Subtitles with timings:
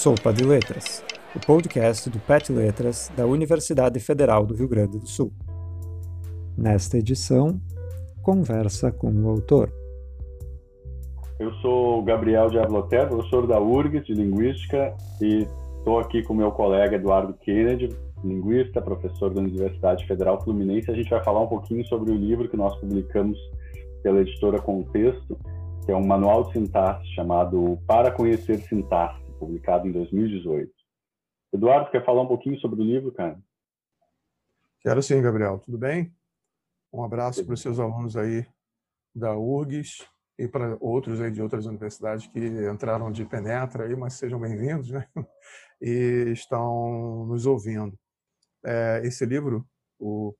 [0.00, 1.04] Sopa de Letras,
[1.36, 5.30] o podcast do PET Letras da Universidade Federal do Rio Grande do Sul.
[6.56, 7.60] Nesta edição,
[8.22, 9.70] conversa com o autor.
[11.38, 15.46] Eu sou Gabriel Diabloter, professor da URGS de Linguística e
[15.76, 17.94] estou aqui com meu colega Eduardo Kennedy,
[18.24, 20.90] linguista, professor da Universidade Federal Fluminense.
[20.90, 23.38] A gente vai falar um pouquinho sobre o livro que nós publicamos
[24.02, 25.36] pela editora Contexto,
[25.84, 30.70] que é um manual de sintaxe chamado Para Conhecer Sintaxe, publicado em 2018.
[31.52, 33.40] Eduardo, quer falar um pouquinho sobre o livro, cara?
[34.80, 35.58] Quero sim, Gabriel.
[35.58, 36.14] Tudo bem?
[36.92, 38.46] Um abraço para os seus alunos aí
[39.14, 40.06] da URGS
[40.38, 42.38] e para outros aí de outras universidades que
[42.70, 45.08] entraram de penetra aí, mas sejam bem-vindos, né?
[45.82, 47.98] E estão nos ouvindo.
[48.62, 49.66] É, esse livro,
[49.98, 50.34] o,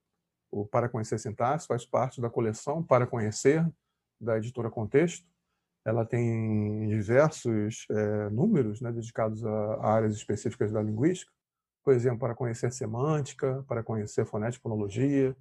[0.51, 3.67] o Para Conhecer Sintaxe, faz parte da coleção Para Conhecer,
[4.21, 5.27] da editora Contexto.
[5.85, 11.33] Ela tem diversos é, números né, dedicados a, áreas específicas da linguística,
[11.83, 15.35] por exemplo, para conhecer semântica, para conhecer fonética fonologia,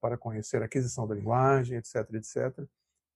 [0.00, 2.66] para conhecer aquisição da linguagem, etc, etc.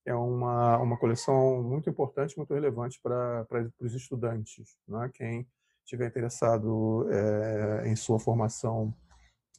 [0.05, 5.09] É uma, uma coleção muito importante, muito relevante para, para os estudantes, né?
[5.13, 5.47] quem
[5.83, 8.93] estiver interessado é, em sua formação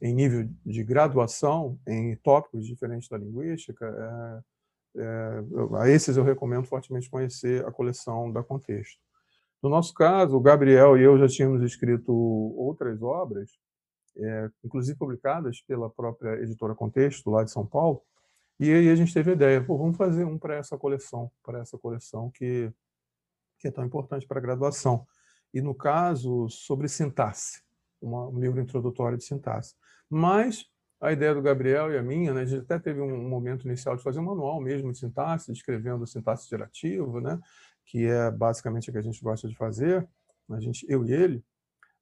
[0.01, 4.43] em nível de graduação em tópicos diferentes da linguística, é,
[5.79, 8.99] a esses eu recomendo fortemente conhecer a coleção da Contexto.
[9.63, 13.51] No nosso caso, o Gabriel e eu já tínhamos escrito outras obras,
[14.17, 18.03] é, inclusive publicadas pela própria editora Contexto, lá de São Paulo,
[18.59, 21.79] e aí a gente teve a ideia, vamos fazer um para essa coleção, para essa
[21.79, 22.71] coleção que,
[23.59, 25.07] que é tão importante para a graduação
[25.53, 27.63] e, no caso, sobre sintaxe,
[28.01, 29.75] uma, um livro introdutório de sintaxe.
[30.09, 30.67] Mas
[31.01, 33.97] a ideia do Gabriel e a minha, né, a gente até teve um momento inicial
[33.97, 37.41] de fazer um manual mesmo de sintaxe, descrevendo sintaxe gerativa, né,
[37.87, 40.07] que é basicamente o que a gente gosta de fazer,
[40.51, 41.45] a gente, eu e ele,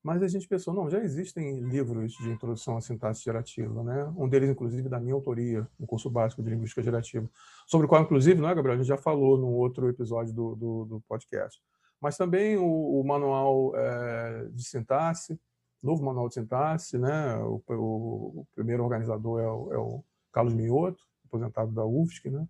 [0.02, 4.10] mas a gente pensou, não, já existem livros de introdução à sintaxe gerativa, né?
[4.16, 7.28] Um deles, inclusive, da minha autoria, no curso básico de linguística gerativa,
[7.66, 8.76] sobre o qual, inclusive, não é, Gabriel?
[8.76, 11.60] A gente já falou no outro episódio do, do, do podcast
[12.00, 15.38] mas também o, o manual é, de sintaxe,
[15.82, 17.36] novo manual de sintaxe, né?
[17.38, 22.46] O, o, o primeiro organizador é o, é o, Carlos Mioto, aposentado da UFSC, né?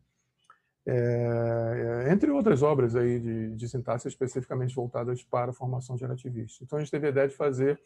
[0.91, 6.65] É, entre outras obras aí de, de sintaxe especificamente voltadas para a formação gerativista.
[6.65, 7.78] Então a gente teve a ideia de fazer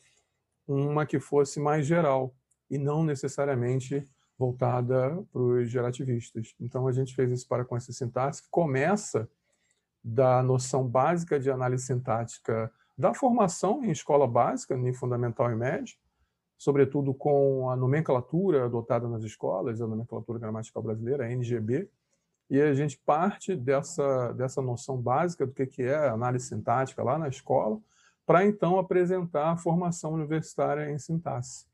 [0.68, 2.32] uma que fosse mais geral
[2.70, 6.54] e não necessariamente voltada para os gerativistas.
[6.60, 9.28] Então a gente fez isso para com essa sintaxe que começa
[10.02, 15.96] da noção básica de análise sintática da formação em escola básica, nem fundamental e médio,
[16.56, 21.88] sobretudo com a nomenclatura adotada nas escolas, a nomenclatura gramatical brasileira, a NGB,
[22.48, 27.18] e a gente parte dessa, dessa noção básica do que, que é análise sintática lá
[27.18, 27.80] na escola,
[28.26, 31.66] para então apresentar a formação universitária em sintaxe.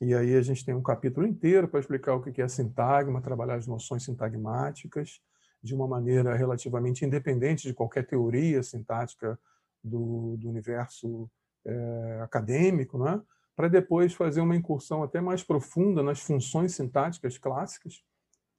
[0.00, 3.56] E aí a gente tem um capítulo inteiro para explicar o que é sintagma, trabalhar
[3.56, 5.20] as noções sintagmáticas,
[5.62, 9.38] de uma maneira relativamente independente de qualquer teoria sintática
[9.84, 11.30] do, do universo
[11.64, 13.20] é, acadêmico, né?
[13.54, 18.02] para depois fazer uma incursão até mais profunda nas funções sintáticas clássicas,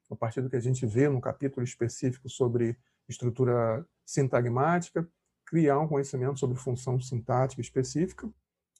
[0.10, 2.78] a partir do que a gente vê num capítulo específico sobre
[3.10, 5.08] estrutura sintagmática,
[5.46, 8.30] criar um conhecimento sobre função sintática específica,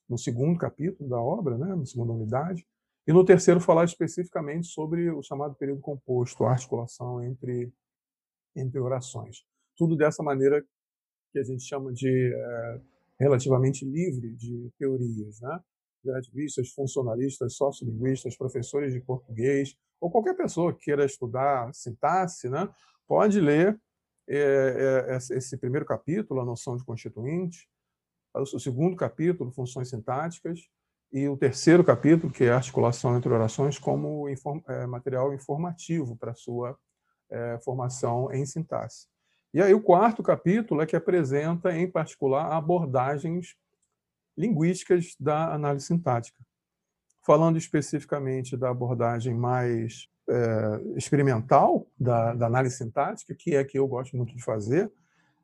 [0.08, 2.66] no segundo capítulo da obra, né, na segunda unidade,
[3.08, 7.72] e no terceiro falar especificamente sobre o chamado período composto, a articulação entre
[8.56, 9.46] entre orações.
[9.76, 10.64] Tudo dessa maneira
[11.36, 12.82] que a gente chama de é,
[13.20, 15.60] relativamente livre de teorias, né?
[16.06, 22.70] Relativistas, funcionalistas, sociolinguistas, professores de português, ou qualquer pessoa que queira estudar sintaxe, né?
[23.06, 23.78] pode ler
[24.30, 27.68] é, é, esse primeiro capítulo, a noção de constituinte,
[28.34, 30.60] o segundo capítulo, funções sintáticas,
[31.12, 36.34] e o terceiro capítulo, que é articulação entre orações, como inform é, material informativo para
[36.34, 36.78] sua
[37.64, 39.08] formação em sintaxe.
[39.56, 43.56] E aí o quarto capítulo é que apresenta, em particular, abordagens
[44.38, 46.38] linguísticas da análise sintática.
[47.26, 53.88] Falando especificamente da abordagem mais é, experimental da, da, análise sintática, que é que eu
[53.88, 54.92] gosto muito de fazer,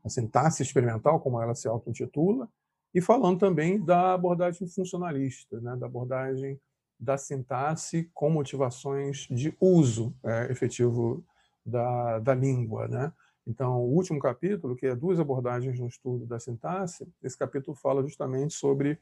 [0.03, 2.50] a sintaxe experimental, como ela se auto-intitula,
[2.94, 6.59] e falando também da abordagem funcionalista, né, da abordagem
[7.00, 11.24] da sintaxe com motivações de uso é, efetivo
[11.65, 12.89] da, da língua.
[12.89, 13.13] Né?
[13.45, 18.03] Então, o último capítulo, que é duas abordagens no estudo da sintaxe, esse capítulo fala
[18.03, 18.99] justamente sobre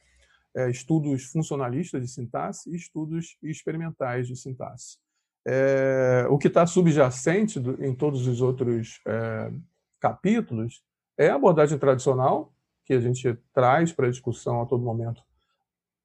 [0.56, 4.98] é, estudos funcionalistas de sintaxe e estudos experimentais de sintaxe.
[5.46, 9.52] É, o que está subjacente do, em todos os outros é,
[10.00, 10.84] capítulos
[11.18, 12.54] é a abordagem tradicional,
[12.86, 15.22] que a gente traz para a discussão a todo momento,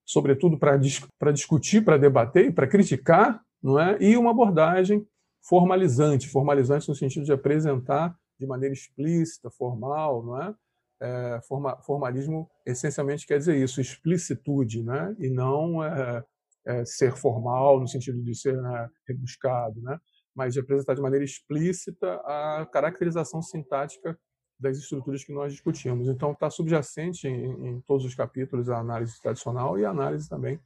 [0.05, 1.03] sobretudo para dis
[1.33, 3.97] discutir, para debater para criticar, não é?
[4.01, 5.07] e uma abordagem
[5.41, 10.55] formalizante, formalizante no sentido de apresentar de maneira explícita, formal, não é?
[11.01, 15.15] é forma, formalismo essencialmente quer dizer isso, explicitude, né?
[15.19, 16.25] e não é,
[16.67, 19.99] é, ser formal no sentido de ser né, rebuscado, né?
[20.35, 24.19] mas de apresentar de maneira explícita a caracterização sintática
[24.59, 26.09] das estruturas que nós discutimos.
[26.09, 30.59] Então, está subjacente em, em, todos os capítulos a análise tradicional e a análise também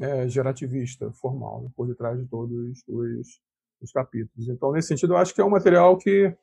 [0.00, 3.40] é, gerativista, formal, né, por detrás de todos os,
[3.80, 4.48] os, capítulos.
[4.48, 6.34] Então, nesse sentido, eu acho que é um material que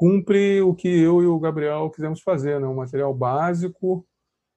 [0.00, 4.08] cumpre o que eu e o Gabriel quisemos fazer, né, um material básico,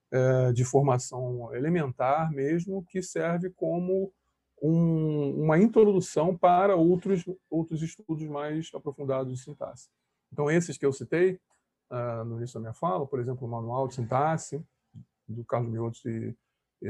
[0.09, 4.13] é, de formação elementar mesmo, que serve como
[4.61, 9.89] um, uma introdução para outros, outros estudos mais aprofundados de sintaxe.
[10.31, 11.37] Então, esses que eu citei
[11.91, 14.63] uh, no início da minha fala, por exemplo, o Manual de Sintaxe,
[15.27, 16.37] do Carlos Miotti
[16.81, 16.87] e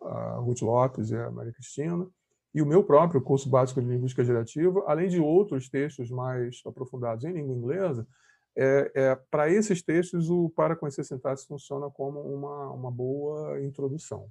[0.00, 2.08] a Ruth Lopes e a Maria Cristina,
[2.56, 7.22] e o meu próprio curso básico de linguística gerativa, além de outros textos mais aprofundados
[7.22, 8.08] em língua inglesa,
[8.56, 14.28] é, é, para esses textos o Para Conhecer Sintaxe funciona como uma, uma boa introdução.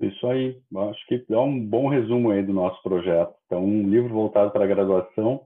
[0.00, 3.34] Isso aí, acho que é um bom resumo aí do nosso projeto.
[3.46, 5.44] Então, um livro voltado para a graduação,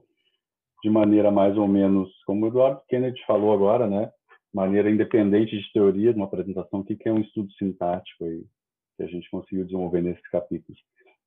[0.83, 4.11] de maneira mais ou menos, como o Eduardo Kennedy falou agora, né?
[4.53, 8.45] Maneira independente de teoria, de uma apresentação aqui, que é um estudo sintático aí,
[9.03, 10.79] a gente conseguiu desenvolver nesses capítulos.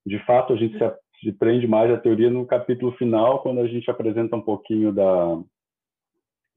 [0.05, 0.77] De fato, a gente
[1.21, 5.43] se prende mais à teoria no capítulo final, quando a gente apresenta um pouquinho da,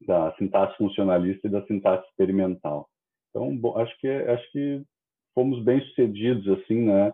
[0.06, 2.88] da sintaxe funcionalista e da sintaxe experimental.
[3.30, 4.82] Então, bom, acho que acho que
[5.34, 7.12] fomos bem sucedidos assim, né?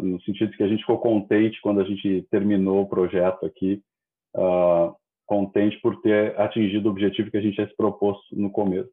[0.00, 3.82] No sentido que a gente ficou contente quando a gente terminou o projeto aqui,
[4.36, 4.94] uh,
[5.26, 8.90] contente por ter atingido o objetivo que a gente tinha se proposto no começo.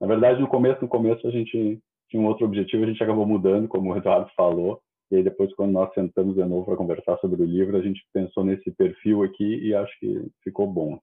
[0.00, 3.26] Na verdade, no começo, no começo a gente tinha um outro objetivo, a gente acabou
[3.26, 4.80] mudando, como o Eduardo falou,
[5.10, 8.04] e aí depois quando nós sentamos de novo para conversar sobre o livro, a gente
[8.12, 10.98] pensou nesse perfil aqui e acho que ficou bom.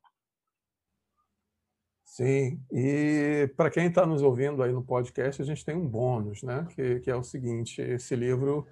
[2.06, 6.44] Sim, e para quem está nos ouvindo aí no podcast, a gente tem um bônus,
[6.44, 6.68] né?
[6.76, 8.68] Que, que é o seguinte: esse livro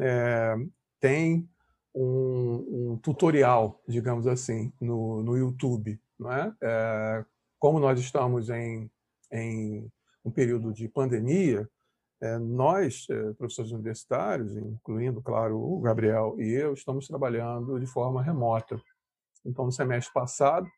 [0.00, 0.56] é,
[0.98, 1.48] tem
[1.94, 6.52] um, um, tutorial, digamos assim, no, no YouTube, não é?
[6.60, 7.24] é?
[7.56, 8.90] Como nós estamos em,
[9.32, 9.88] em
[10.24, 11.68] um período de pandemia,
[12.22, 18.22] é, nós, é, professores universitários, incluindo, claro, o Gabriel e eu, estamos trabalhando de forma
[18.22, 18.80] remota.
[19.44, 20.68] Então, no semestre passado,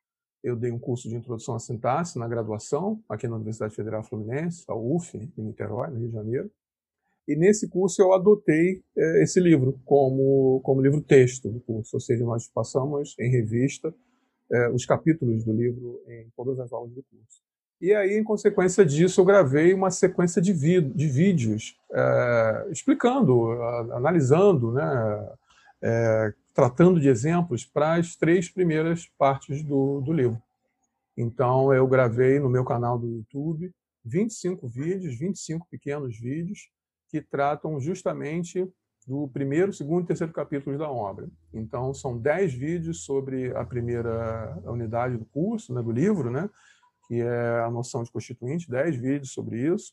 [0.42, 4.64] eu dei um curso de introdução à sintaxe na graduação, aqui na Universidade Federal Fluminense,
[4.68, 6.50] a UF, em Niterói, no Rio de Janeiro.
[7.28, 12.24] E nesse curso eu adotei é, esse livro como, como livro-texto do curso, ou seja,
[12.24, 13.94] nós passamos em revista
[14.72, 17.42] os capítulos do livro em todas as aulas do curso.
[17.80, 23.96] E aí, em consequência disso, eu gravei uma sequência de, de vídeos é, explicando, a,
[23.96, 25.28] analisando, né,
[25.82, 30.40] é, tratando de exemplos para as três primeiras partes do, do livro.
[31.16, 33.72] Então, eu gravei no meu canal do YouTube
[34.04, 36.68] 25 vídeos, 25 pequenos vídeos,
[37.08, 38.68] que tratam justamente
[39.06, 41.28] do primeiro, segundo e terceiro capítulos da obra.
[41.52, 46.48] Então, são 10 vídeos sobre a primeira unidade do curso, né, do livro, né,
[47.06, 49.92] que é a noção de constituinte, 10 vídeos sobre isso.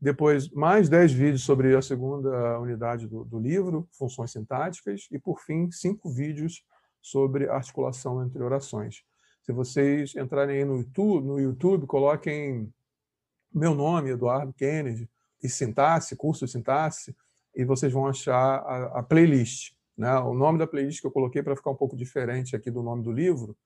[0.00, 5.06] Depois, mais 10 vídeos sobre a segunda unidade do, do, livro, funções sintáticas.
[5.10, 6.64] E, por fim, cinco vídeos
[7.02, 9.02] sobre articulação entre orações.
[9.42, 12.72] Se vocês entrarem aí no YouTube, no YouTube coloquem
[13.52, 15.08] meu nome, Eduardo Kennedy,
[15.42, 17.14] e sintaxe, curso de sintaxe,
[17.54, 19.72] e vocês vão achar a, a playlist.
[19.96, 20.12] Né?
[20.18, 23.02] O nome da playlist que eu coloquei para ficar um pouco diferente aqui do nome
[23.02, 23.56] do livro,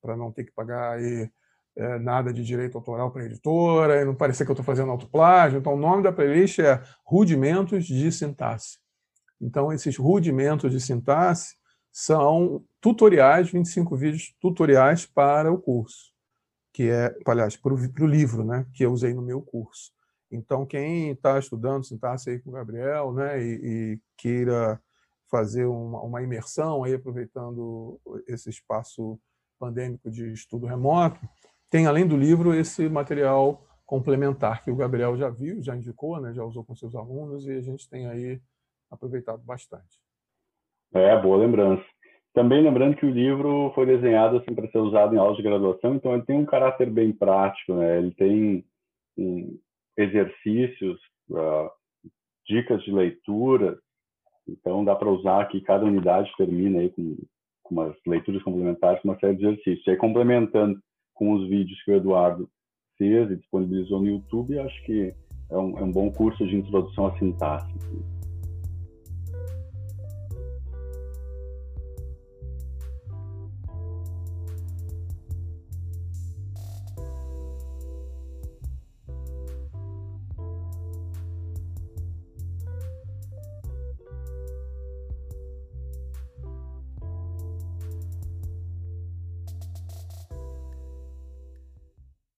[0.00, 1.30] para não ter que pagar aí
[1.80, 5.58] é, nada de direito autoral para editora, e não parecer que eu estou fazendo autoplágio.
[5.58, 8.78] Então, o nome da playlist é Rudimentos de Sintaxe.
[9.40, 11.56] Então, esses rudimentos de sintaxe
[11.90, 16.12] são tutoriais, 25 vídeos tutoriais para o curso,
[16.74, 19.90] que é, aliás, para o livro, né, que eu usei no meu curso.
[20.30, 24.78] Então, quem está estudando sintaxe aí com o Gabriel, né, e, e queira
[25.30, 29.18] fazer uma, uma, imersão aí, aproveitando esse espaço
[29.58, 31.18] pandêmico de estudo remoto,
[31.70, 36.32] tem, além do livro, esse material complementar que o Gabriel já viu, já indicou, né,
[36.32, 38.40] já usou com seus alunos e a gente tem aí
[38.90, 40.00] aproveitado bastante.
[40.92, 41.84] É, boa lembrança.
[42.32, 45.94] Também lembrando que o livro foi desenhado assim, para ser usado em aulas de graduação,
[45.94, 47.98] então ele tem um caráter bem prático, né?
[47.98, 48.64] ele tem
[49.16, 49.58] um,
[49.96, 51.00] exercícios,
[51.30, 51.70] uh,
[52.46, 53.78] dicas de leitura,
[54.48, 57.16] então dá para usar aqui, cada unidade termina aí com,
[57.62, 59.86] com umas leituras complementares, uma série de exercícios.
[59.86, 60.80] E aí, complementando
[61.20, 62.48] com os vídeos que o Eduardo
[63.00, 64.58] francês e disponibilizou no YouTube.
[64.58, 65.14] Acho que
[65.50, 67.72] é um, é um bom curso de introdução à sintaxe.